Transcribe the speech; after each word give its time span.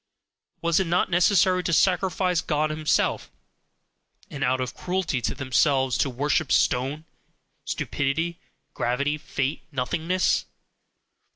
Was 0.63 0.79
it 0.79 0.87
not 0.87 1.11
necessary 1.11 1.61
to 1.61 1.71
sacrifice 1.71 2.41
God 2.41 2.71
himself, 2.71 3.29
and 4.31 4.43
out 4.43 4.59
of 4.59 4.73
cruelty 4.73 5.21
to 5.21 5.35
themselves 5.35 5.95
to 5.99 6.09
worship 6.09 6.51
stone, 6.51 7.05
stupidity, 7.65 8.39
gravity, 8.73 9.19
fate, 9.19 9.61
nothingness? 9.71 10.45